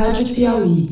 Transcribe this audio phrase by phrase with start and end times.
[0.00, 0.88] Rádio Piauí.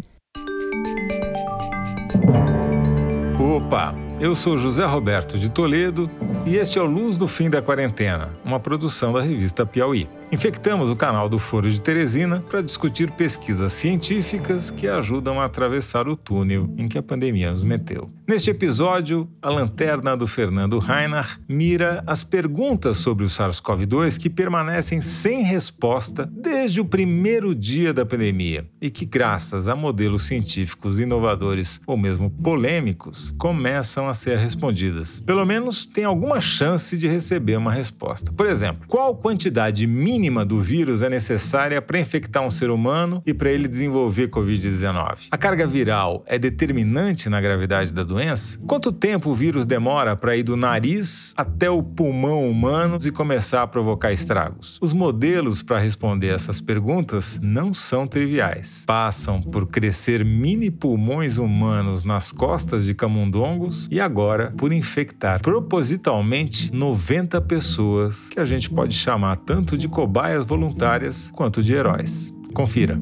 [3.41, 3.95] Opa!
[4.21, 6.11] Eu sou José Roberto de Toledo
[6.45, 10.07] e este é o Luz do Fim da Quarentena, uma produção da revista Piauí.
[10.31, 16.07] Infectamos o canal do Foro de Teresina para discutir pesquisas científicas que ajudam a atravessar
[16.07, 18.11] o túnel em que a pandemia nos meteu.
[18.27, 25.01] Neste episódio, a lanterna do Fernando Reinach mira as perguntas sobre o SARS-CoV-2 que permanecem
[25.01, 31.81] sem resposta desde o primeiro dia da pandemia e que, graças a modelos científicos inovadores
[31.87, 35.23] ou mesmo polêmicos, começam a ser respondidas.
[35.23, 38.31] Pelo menos tem alguma chance de receber uma resposta.
[38.31, 43.23] Por exemplo, qual quantidade mínima mínima do vírus é necessária para infectar um ser humano
[43.25, 45.29] e para ele desenvolver Covid-19?
[45.31, 48.59] A carga viral é determinante na gravidade da doença?
[48.67, 53.63] Quanto tempo o vírus demora para ir do nariz até o pulmão humano e começar
[53.63, 54.77] a provocar estragos?
[54.81, 58.83] Os modelos para responder essas perguntas não são triviais.
[58.89, 66.75] Passam por crescer mini pulmões humanos nas costas de camundongos e agora por infectar propositalmente
[66.75, 72.33] 90 pessoas que a gente pode chamar tanto de cobaias voluntárias quanto de heróis.
[72.55, 72.99] Confira.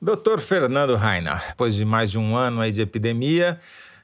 [0.00, 0.38] Dr.
[0.38, 3.60] Fernando Rainer, depois de mais de um ano aí de epidemia,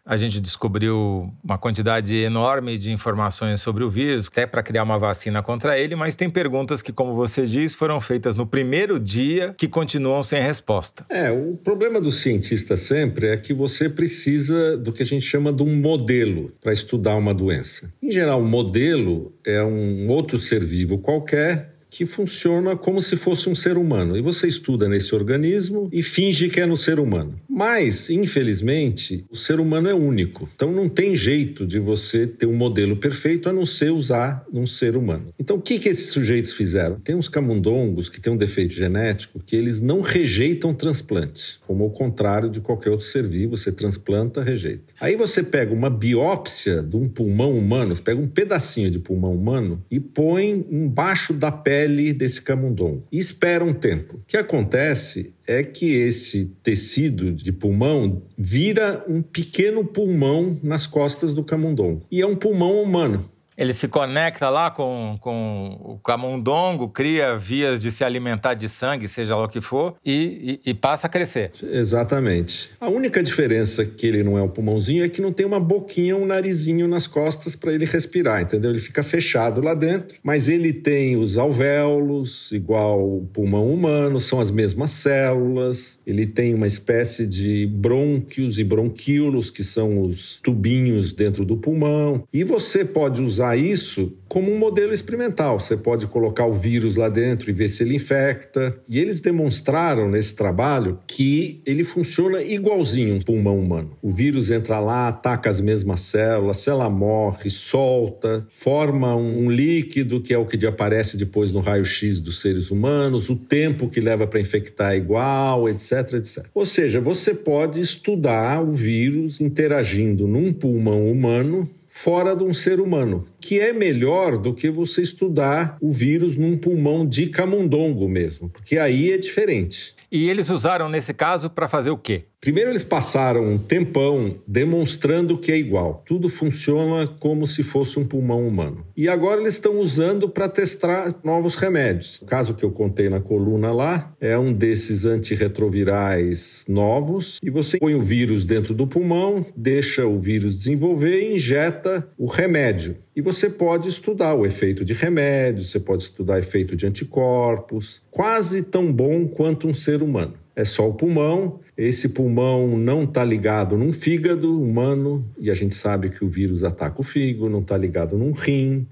[0.06, 4.98] a gente descobriu uma quantidade enorme de informações sobre o vírus, até para criar uma
[4.98, 9.54] vacina contra ele, mas tem perguntas que, como você diz, foram feitas no primeiro dia
[9.56, 11.06] que continuam sem resposta.
[11.08, 15.52] É, o problema do cientista sempre é que você precisa do que a gente chama
[15.52, 17.90] de um modelo para estudar uma doença.
[18.02, 23.48] Em geral, o modelo é um outro ser vivo qualquer que funciona como se fosse
[23.48, 24.16] um ser humano.
[24.16, 27.38] E você estuda nesse organismo e finge que é no ser humano.
[27.54, 30.48] Mas, infelizmente, o ser humano é único.
[30.54, 34.66] Então não tem jeito de você ter um modelo perfeito a não ser usar um
[34.66, 35.32] ser humano.
[35.38, 36.98] Então o que, que esses sujeitos fizeram?
[37.00, 41.90] Tem uns camundongos que têm um defeito genético que eles não rejeitam transplante, como ao
[41.90, 44.92] contrário de qualquer outro ser vivo, você transplanta, rejeita.
[45.00, 49.34] Aí você pega uma biópsia de um pulmão humano, você pega um pedacinho de pulmão
[49.34, 54.16] humano e põe embaixo da pele pele desse camundongo e espera um tempo.
[54.16, 61.34] O que acontece é que esse tecido de pulmão vira um pequeno pulmão nas costas
[61.34, 62.06] do camundongo.
[62.10, 63.24] E é um pulmão humano.
[63.56, 69.08] Ele se conecta lá com, com o camundongo, cria vias de se alimentar de sangue,
[69.08, 71.52] seja lá o que for, e, e, e, passa a crescer.
[71.62, 72.70] Exatamente.
[72.80, 76.16] A única diferença que ele não é um pulmãozinho é que não tem uma boquinha,
[76.16, 78.70] um narizinho nas costas para ele respirar, entendeu?
[78.70, 84.40] Ele fica fechado lá dentro, mas ele tem os alvéolos, igual o pulmão humano, são
[84.40, 91.12] as mesmas células, ele tem uma espécie de brônquios e bronquíolos, que são os tubinhos
[91.12, 95.60] dentro do pulmão, e você pode usar usar isso como um modelo experimental.
[95.60, 98.76] Você pode colocar o vírus lá dentro e ver se ele infecta.
[98.88, 103.90] E eles demonstraram nesse trabalho que ele funciona igualzinho um pulmão humano.
[104.02, 110.34] O vírus entra lá, ataca as mesmas células, célula morre, solta, forma um líquido que
[110.34, 114.40] é o que aparece depois no raio-x dos seres humanos, o tempo que leva para
[114.40, 116.46] infectar é igual, etc, etc.
[116.54, 122.80] Ou seja, você pode estudar o vírus interagindo num pulmão humano fora de um ser
[122.80, 128.48] humano, que é melhor do que você estudar o vírus num pulmão de camundongo mesmo,
[128.48, 129.94] porque aí é diferente.
[130.10, 132.24] E eles usaram nesse caso para fazer o quê?
[132.44, 136.02] Primeiro, eles passaram um tempão demonstrando que é igual.
[136.04, 138.84] Tudo funciona como se fosse um pulmão humano.
[138.94, 142.20] E agora eles estão usando para testar novos remédios.
[142.20, 147.38] O caso que eu contei na coluna lá é um desses antirretrovirais novos.
[147.42, 152.26] E você põe o vírus dentro do pulmão, deixa o vírus desenvolver e injeta o
[152.26, 152.94] remédio.
[153.16, 158.02] E você pode estudar o efeito de remédio, você pode estudar efeito de anticorpos.
[158.10, 160.34] Quase tão bom quanto um ser humano.
[160.54, 165.74] É só o pulmão esse pulmão não está ligado num fígado humano, e a gente
[165.74, 168.86] sabe que o vírus ataca o fígado, não está ligado num rim.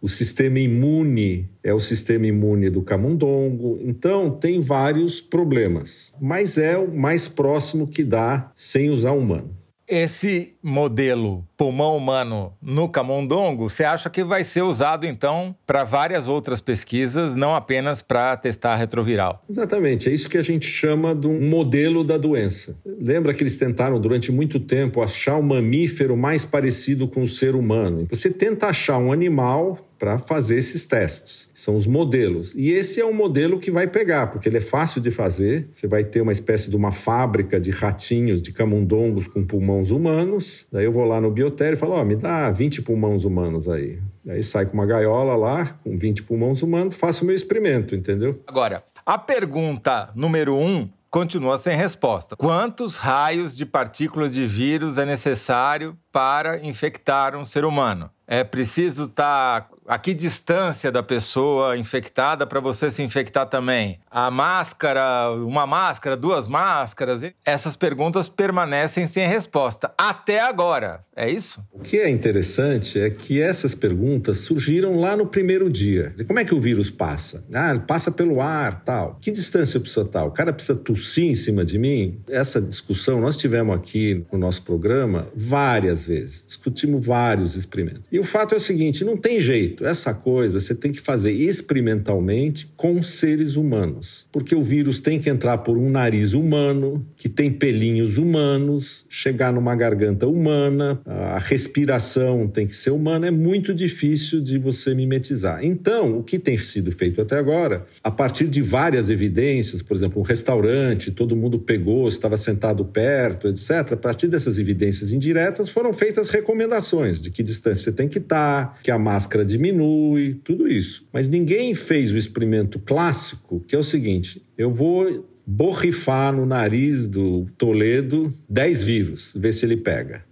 [0.00, 3.78] O sistema imune é o sistema imune do camundongo.
[3.80, 9.50] Então, tem vários problemas, mas é o mais próximo que dá sem usar humano.
[9.88, 16.28] Esse modelo pulmão humano no camundongo, você acha que vai ser usado então para várias
[16.28, 19.42] outras pesquisas, não apenas para testar retroviral?
[19.48, 22.76] Exatamente, é isso que a gente chama de um modelo da doença.
[22.84, 27.54] Lembra que eles tentaram durante muito tempo achar o mamífero mais parecido com o ser
[27.54, 28.06] humano?
[28.10, 31.50] Você tenta achar um animal para fazer esses testes.
[31.54, 32.54] São os modelos.
[32.54, 35.68] E esse é um modelo que vai pegar, porque ele é fácil de fazer.
[35.72, 40.66] Você vai ter uma espécie de uma fábrica de ratinhos, de camundongos com pulmões humanos.
[40.70, 43.68] Daí eu vou lá no biotério e falo: Ó, oh, me dá 20 pulmões humanos
[43.68, 43.98] aí.
[44.28, 48.38] Aí sai com uma gaiola lá, com 20 pulmões humanos, faço o meu experimento, entendeu?
[48.46, 52.34] Agora, A pergunta número um continua sem resposta.
[52.36, 58.10] Quantos raios de partículas de vírus é necessário para infectar um ser humano?
[58.26, 64.00] É preciso estar tá a que distância da pessoa infectada para você se infectar também?
[64.10, 67.22] A máscara, uma máscara, duas máscaras?
[67.44, 71.04] Essas perguntas permanecem sem resposta até agora.
[71.14, 71.64] É isso?
[71.72, 76.12] O que é interessante é que essas perguntas surgiram lá no primeiro dia.
[76.26, 77.44] Como é que o vírus passa?
[77.54, 79.18] Ah, passa pelo ar, tal.
[79.20, 80.28] Que distância precisa tal?
[80.28, 82.20] O cara precisa tossir em cima de mim?
[82.28, 86.46] Essa discussão nós tivemos aqui no nosso programa várias vezes.
[86.46, 88.02] Discutimos vários experimentos.
[88.12, 89.86] E o fato é o seguinte, não tem jeito jeito.
[89.86, 94.26] Essa coisa você tem que fazer experimentalmente com seres humanos.
[94.32, 99.52] Porque o vírus tem que entrar por um nariz humano, que tem pelinhos humanos, chegar
[99.52, 103.26] numa garganta humana, a respiração tem que ser humana.
[103.26, 105.64] É muito difícil de você mimetizar.
[105.64, 110.20] Então, o que tem sido feito até agora, a partir de várias evidências, por exemplo,
[110.20, 113.92] um restaurante, todo mundo pegou, estava sentado perto, etc.
[113.92, 118.78] A partir dessas evidências indiretas, foram feitas recomendações de que distância você tem que estar,
[118.82, 121.06] que a máscara diminui diminui, tudo isso.
[121.12, 127.06] Mas ninguém fez o experimento clássico, que é o seguinte: eu vou borrifar no nariz
[127.06, 130.24] do Toledo 10 vírus, ver se ele pega.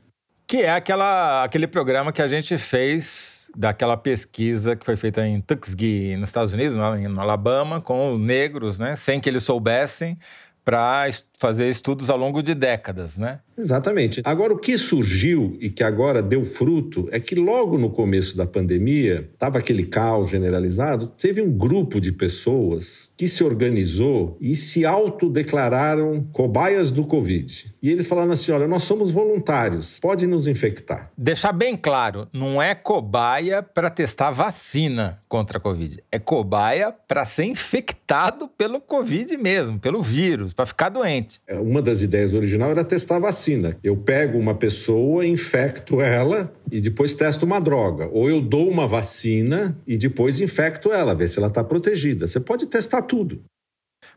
[0.47, 5.41] Que é aquela, aquele programa que a gente fez daquela pesquisa que foi feita em
[5.41, 10.19] Tuskegee, nos Estados Unidos, no Alabama, com negros, né, sem que eles soubessem,
[10.65, 11.09] para
[11.39, 13.41] fazer estudos ao longo de décadas, né?
[13.57, 14.21] Exatamente.
[14.25, 18.47] Agora, o que surgiu e que agora deu fruto é que logo no começo da
[18.47, 24.85] pandemia, estava aquele caos generalizado, teve um grupo de pessoas que se organizou e se
[24.85, 27.67] autodeclararam cobaias do Covid.
[27.83, 31.11] E eles falaram assim: olha, nós somos voluntários, pode nos infectar.
[31.17, 37.25] Deixar bem claro, não é cobaia para testar vacina contra a Covid, é cobaia para
[37.25, 41.41] ser infectado pelo Covid mesmo, pelo vírus, para ficar doente.
[41.47, 43.44] É, uma das ideias original era testar vacina.
[43.83, 48.09] Eu pego uma pessoa, infecto ela e depois testo uma droga.
[48.13, 52.27] Ou eu dou uma vacina e depois infecto ela, ver se ela está protegida.
[52.27, 53.43] Você pode testar tudo.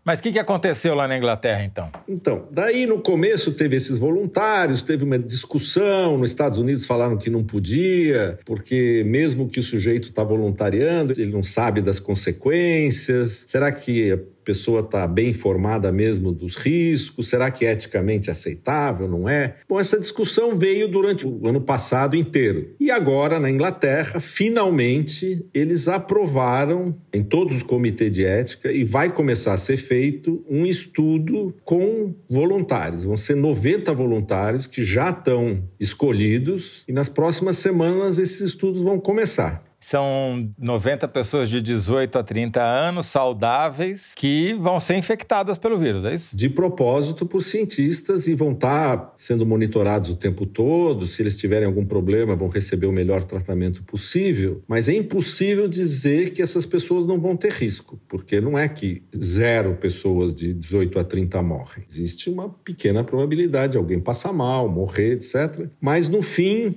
[0.04, 1.92] Mas o que, que aconteceu lá na Inglaterra, então?
[2.08, 6.18] Então, daí no começo teve esses voluntários, teve uma discussão.
[6.18, 11.32] Nos Estados Unidos falaram que não podia, porque mesmo que o sujeito está voluntariando, ele
[11.32, 13.46] não sabe das consequências.
[13.48, 17.28] Será que pessoa está bem informada mesmo dos riscos?
[17.28, 19.06] Será que é eticamente aceitável?
[19.06, 19.56] Não é?
[19.68, 22.74] Bom, essa discussão veio durante o ano passado inteiro.
[22.80, 29.12] E agora, na Inglaterra, finalmente eles aprovaram em todos os comitês de ética e vai
[29.14, 33.04] começar a ser feito um estudo com voluntários.
[33.04, 38.98] Vão ser 90 voluntários que já estão escolhidos e nas próximas semanas esses estudos vão
[38.98, 39.67] começar.
[39.90, 46.04] São 90 pessoas de 18 a 30 anos, saudáveis, que vão ser infectadas pelo vírus,
[46.04, 46.36] é isso?
[46.36, 51.08] De propósito por cientistas e vão estar sendo monitorados o tempo todo.
[51.08, 54.62] Se eles tiverem algum problema, vão receber o melhor tratamento possível.
[54.68, 59.04] Mas é impossível dizer que essas pessoas não vão ter risco, porque não é que
[59.18, 61.86] zero pessoas de 18 a 30 morrem.
[61.90, 65.70] Existe uma pequena probabilidade de alguém passar mal, morrer, etc.
[65.80, 66.76] Mas no fim,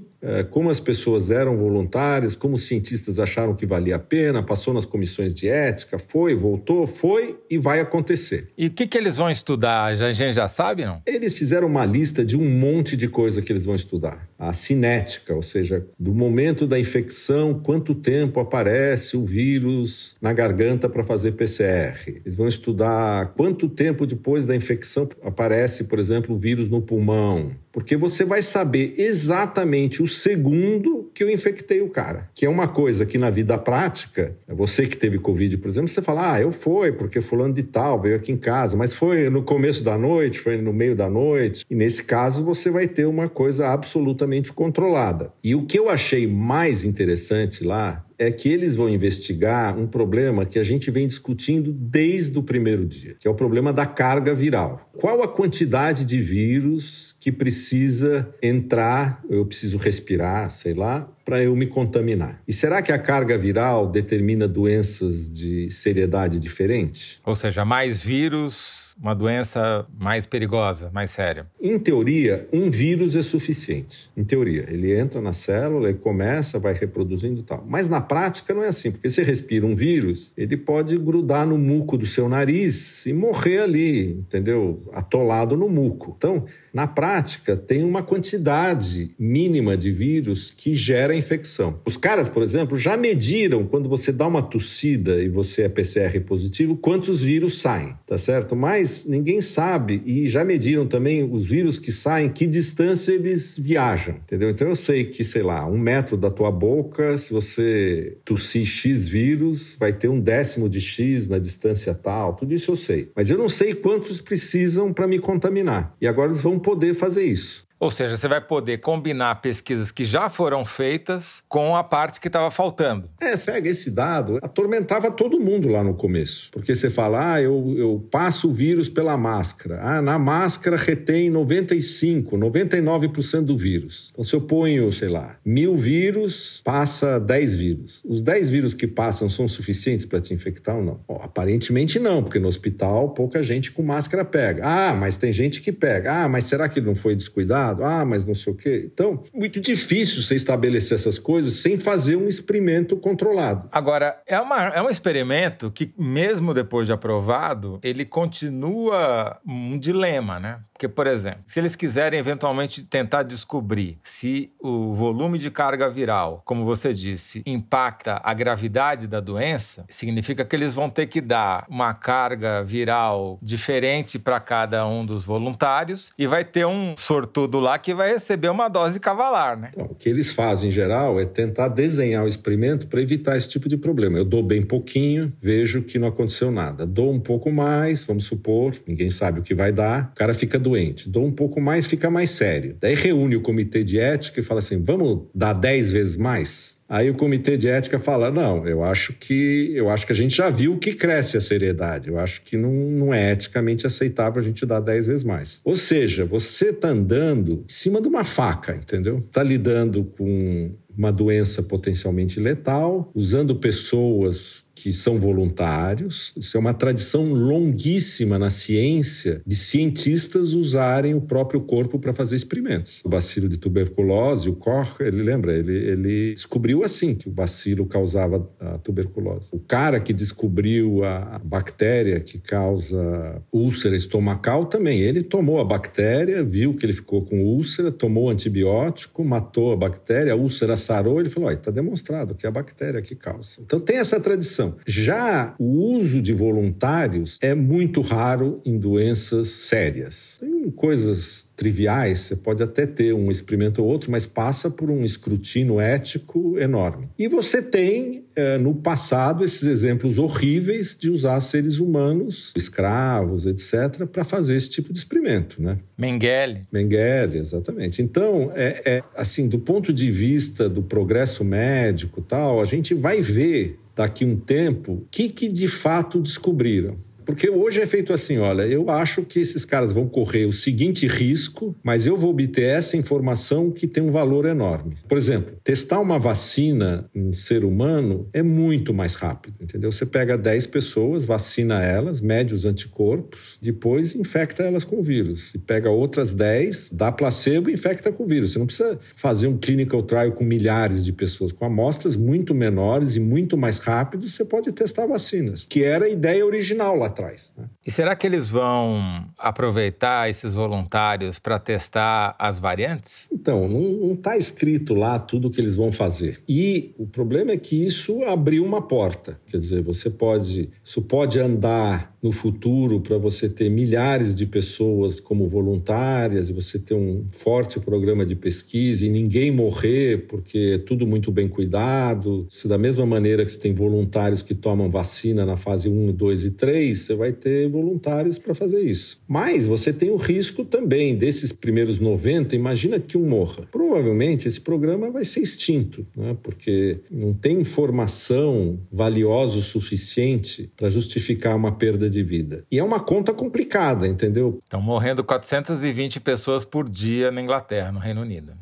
[0.50, 4.84] como as pessoas eram voluntárias, como os cientistas acharam que valia a pena, passou nas
[4.84, 8.48] comissões de ética, foi, voltou, foi e vai acontecer.
[8.56, 9.84] E o que, que eles vão estudar?
[9.84, 11.00] A gente já sabe, não?
[11.06, 14.24] Eles fizeram uma lista de um monte de coisa que eles vão estudar.
[14.38, 20.88] A cinética, ou seja, do momento da infecção, quanto tempo aparece o vírus na garganta
[20.88, 22.20] para fazer PCR.
[22.24, 27.52] Eles vão estudar quanto tempo depois da infecção aparece, por exemplo, o vírus no pulmão
[27.72, 32.28] porque você vai saber exatamente o segundo que eu infectei o cara.
[32.34, 36.02] Que é uma coisa que na vida prática, você que teve Covid, por exemplo, você
[36.02, 39.42] fala, ah, eu fui, porque fulano de tal veio aqui em casa, mas foi no
[39.42, 41.64] começo da noite, foi no meio da noite.
[41.70, 45.32] E nesse caso, você vai ter uma coisa absolutamente controlada.
[45.42, 50.44] E o que eu achei mais interessante lá é que eles vão investigar um problema
[50.44, 54.34] que a gente vem discutindo desde o primeiro dia, que é o problema da carga
[54.34, 54.90] viral.
[54.92, 61.54] Qual a quantidade de vírus que precisa entrar, eu preciso respirar, sei lá, para eu
[61.54, 62.42] me contaminar.
[62.46, 67.20] E será que a carga viral determina doenças de seriedade diferente?
[67.24, 71.46] Ou seja, mais vírus, uma doença mais perigosa, mais séria.
[71.60, 74.10] Em teoria, um vírus é suficiente.
[74.16, 77.64] Em teoria, ele entra na célula e começa, vai reproduzindo e tal.
[77.66, 81.56] Mas na prática não é assim, porque você respira um vírus, ele pode grudar no
[81.56, 84.82] muco do seu nariz e morrer ali, entendeu?
[84.92, 86.14] Atolado no muco.
[86.16, 91.80] Então, na prática, tem uma quantidade mínima de vírus que gera infecção.
[91.86, 96.20] Os caras, por exemplo, já mediram quando você dá uma tossida e você é PCR
[96.22, 98.56] positivo, quantos vírus saem, tá certo?
[98.56, 104.16] Mas ninguém sabe e já mediram também os vírus que saem, que distância eles viajam,
[104.16, 104.50] entendeu?
[104.50, 109.06] Então eu sei que, sei lá, um metro da tua boca, se você tossir X
[109.08, 113.10] vírus, vai ter um décimo de X na distância tal, tudo isso eu sei.
[113.14, 115.94] Mas eu não sei quantos precisam para me contaminar.
[116.00, 117.69] E agora eles vão poder fazer isso.
[117.80, 122.28] Ou seja, você vai poder combinar pesquisas que já foram feitas com a parte que
[122.28, 123.08] estava faltando.
[123.18, 124.38] É, segue esse dado.
[124.42, 126.50] Atormentava todo mundo lá no começo.
[126.52, 129.80] Porque você fala, ah, eu, eu passo o vírus pela máscara.
[129.82, 134.10] Ah, na máscara retém 95, 99% do vírus.
[134.12, 138.02] Então, se eu ponho, sei lá, mil vírus, passa 10 vírus.
[138.04, 141.00] Os 10 vírus que passam são suficientes para te infectar ou não?
[141.22, 144.62] Aparentemente não, porque no hospital pouca gente com máscara pega.
[144.66, 146.24] Ah, mas tem gente que pega.
[146.24, 147.69] Ah, mas será que ele não foi descuidado?
[147.82, 148.90] Ah, mas não sei o quê.
[148.92, 153.68] Então, muito difícil você estabelecer essas coisas sem fazer um experimento controlado.
[153.72, 160.40] Agora, é, uma, é um experimento que, mesmo depois de aprovado, ele continua um dilema,
[160.40, 160.60] né?
[160.80, 166.40] Porque, por exemplo, se eles quiserem eventualmente tentar descobrir se o volume de carga viral,
[166.42, 171.66] como você disse, impacta a gravidade da doença, significa que eles vão ter que dar
[171.68, 177.78] uma carga viral diferente para cada um dos voluntários e vai ter um sortudo lá
[177.78, 179.70] que vai receber uma dose cavalar, né?
[179.72, 183.48] Então, o que eles fazem em geral é tentar desenhar o experimento para evitar esse
[183.48, 184.18] tipo de problema.
[184.18, 186.86] Eu dou bem pouquinho, vejo que não aconteceu nada.
[186.86, 190.58] Dou um pouco mais, vamos supor, ninguém sabe o que vai dar, o cara fica
[190.58, 191.08] doente.
[191.08, 192.76] Dou um pouco mais, fica mais sério.
[192.80, 196.79] Daí reúne o comitê de ética e fala assim: vamos dar 10 vezes mais?
[196.90, 200.36] Aí o comitê de ética fala: não, eu acho que eu acho que a gente
[200.36, 202.08] já viu que cresce a seriedade.
[202.08, 205.60] Eu acho que não, não é eticamente aceitável a gente dar 10 vezes mais.
[205.64, 209.18] Ou seja, você está andando em cima de uma faca, entendeu?
[209.18, 216.32] Está lidando com uma doença potencialmente letal, usando pessoas que são voluntários.
[216.36, 222.36] Isso é uma tradição longuíssima na ciência de cientistas usarem o próprio corpo para fazer
[222.36, 223.02] experimentos.
[223.04, 227.84] O bacilo de tuberculose, o Koch, ele lembra, ele, ele descobriu assim que o bacilo
[227.84, 229.50] causava a tuberculose.
[229.52, 236.42] O cara que descobriu a bactéria que causa úlcera estomacal também, ele tomou a bactéria,
[236.42, 241.28] viu que ele ficou com úlcera, tomou antibiótico, matou a bactéria, a úlcera sarou, ele
[241.28, 243.60] falou: está demonstrado que é a bactéria que causa.
[243.60, 244.69] Então tem essa tradição.
[244.86, 250.40] Já o uso de voluntários é muito raro em doenças sérias.
[250.42, 255.04] Em coisas triviais, você pode até ter um experimento ou outro, mas passa por um
[255.04, 257.08] escrutínio ético enorme.
[257.18, 264.06] E você tem, é, no passado, esses exemplos horríveis de usar seres humanos, escravos, etc.,
[264.06, 265.74] para fazer esse tipo de experimento, né?
[265.98, 266.66] Mengele.
[266.72, 268.02] Mengele, exatamente.
[268.02, 273.20] Então, é, é assim, do ponto de vista do progresso médico tal, a gente vai
[273.20, 276.94] ver daqui um tempo o que, que de fato descobriram.
[277.24, 281.06] Porque hoje é feito assim: olha, eu acho que esses caras vão correr o seguinte
[281.06, 284.94] risco, mas eu vou obter essa informação que tem um valor enorme.
[285.08, 289.92] Por exemplo, testar uma vacina em ser humano é muito mais rápido, entendeu?
[289.92, 295.54] Você pega 10 pessoas, vacina elas, mede os anticorpos, depois infecta elas com o vírus.
[295.54, 298.52] E pega outras 10, dá placebo e infecta com o vírus.
[298.52, 301.52] Você não precisa fazer um clinical trial com milhares de pessoas.
[301.52, 306.08] Com amostras muito menores e muito mais rápidos, você pode testar vacinas, que era a
[306.08, 307.54] ideia original lá atrás.
[307.56, 307.66] Né?
[307.86, 313.28] E será que eles vão aproveitar esses voluntários para testar as variantes?
[313.32, 316.40] Então, não está escrito lá tudo o que eles vão fazer.
[316.48, 319.38] E o problema é que isso abriu uma porta.
[319.46, 320.70] Quer dizer, você pode.
[320.82, 326.78] Isso pode andar no futuro para você ter milhares de pessoas como voluntárias e você
[326.78, 332.46] ter um forte programa de pesquisa e ninguém morrer porque é tudo muito bem cuidado.
[332.50, 336.44] Se da mesma maneira que você tem voluntários que tomam vacina na fase 1, 2
[336.44, 339.20] e 3, você vai ter voluntários para fazer isso.
[339.26, 343.66] Mas você tem o risco também desses primeiros 90, imagina que um morra.
[343.70, 346.36] Provavelmente esse programa vai ser extinto, né?
[346.42, 352.64] porque não tem informação valiosa o suficiente para justificar uma perda de vida.
[352.70, 354.58] E é uma conta complicada, entendeu?
[354.62, 358.52] Estão morrendo 420 pessoas por dia na Inglaterra, no Reino Unido.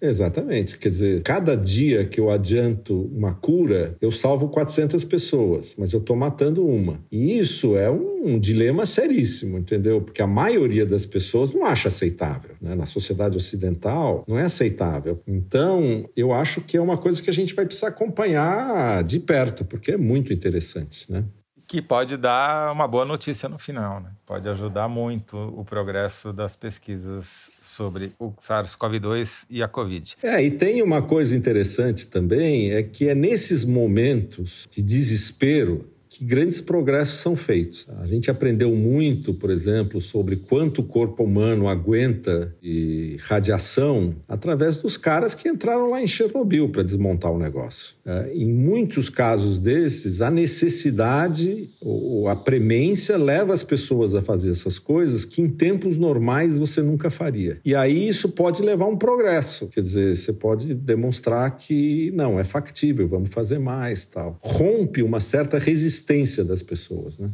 [0.00, 0.78] Exatamente.
[0.78, 5.98] Quer dizer, cada dia que eu adianto uma cura, eu salvo 400 pessoas, mas eu
[5.98, 7.00] estou matando uma.
[7.10, 10.00] E isso é um dilema seríssimo, entendeu?
[10.00, 12.50] Porque a maioria das pessoas não acha aceitável.
[12.60, 12.74] Né?
[12.74, 15.20] Na sociedade ocidental, não é aceitável.
[15.26, 19.64] Então, eu acho que é uma coisa que a gente vai precisar acompanhar de perto,
[19.64, 21.24] porque é muito interessante, né?
[21.68, 24.08] Que pode dar uma boa notícia no final, né?
[24.24, 30.16] Pode ajudar muito o progresso das pesquisas sobre o SARS-CoV-2 e a Covid.
[30.22, 35.86] É, e tem uma coisa interessante também, é que é nesses momentos de desespero
[36.18, 37.88] que grandes progressos são feitos.
[38.00, 44.78] A gente aprendeu muito, por exemplo, sobre quanto o corpo humano aguenta de radiação através
[44.78, 47.94] dos caras que entraram lá em Chernobyl para desmontar o negócio.
[48.04, 54.50] É, em muitos casos desses, a necessidade ou a premência leva as pessoas a fazer
[54.50, 57.60] essas coisas que em tempos normais você nunca faria.
[57.64, 59.68] E aí isso pode levar a um progresso.
[59.68, 64.36] Quer dizer, você pode demonstrar que não, é factível, vamos fazer mais, tal.
[64.40, 67.18] Rompe uma certa resistência resistência das pessoas.
[67.18, 67.30] Né?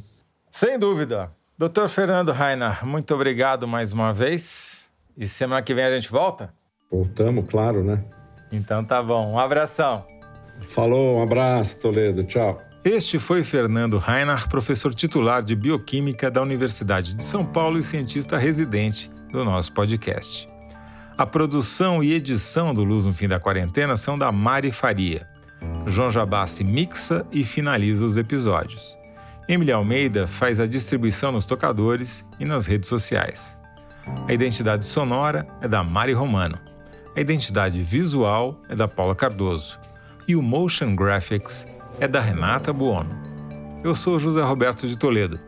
[0.50, 1.30] Sem dúvida.
[1.56, 4.90] Doutor Fernando Rainer, muito obrigado mais uma vez.
[5.16, 6.52] E semana que vem a gente volta?
[6.90, 7.98] Voltamos, claro, né?
[8.50, 9.32] Então tá bom.
[9.32, 10.04] Um abração.
[10.68, 12.24] Falou, um abraço, Toledo.
[12.24, 12.60] Tchau.
[12.84, 18.36] Este foi Fernando Rainer, professor titular de Bioquímica da Universidade de São Paulo e cientista
[18.36, 20.48] residente do nosso podcast.
[21.16, 25.33] A produção e edição do Luz no Fim da Quarentena são da Mari Faria.
[25.86, 28.98] João Jabassi mixa e finaliza os episódios.
[29.48, 33.60] Emily Almeida faz a distribuição nos tocadores e nas redes sociais.
[34.26, 36.58] A identidade sonora é da Mari Romano.
[37.16, 39.78] A identidade visual é da Paula Cardoso.
[40.26, 41.66] E o Motion Graphics
[42.00, 43.14] é da Renata Buono.
[43.84, 45.38] Eu sou José Roberto de Toledo.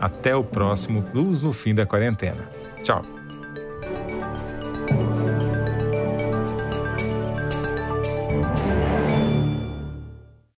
[0.00, 2.48] Até o próximo Luz no Fim da Quarentena.
[2.82, 3.23] Tchau!